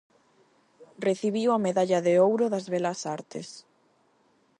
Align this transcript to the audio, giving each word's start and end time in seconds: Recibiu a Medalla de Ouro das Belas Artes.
Recibiu 1.07 1.49
a 1.53 1.61
Medalla 1.67 1.99
de 2.07 2.13
Ouro 2.27 2.45
das 2.53 2.65
Belas 2.73 2.99
Artes. 3.17 3.47